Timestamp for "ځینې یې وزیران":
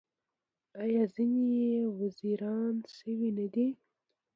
1.13-2.75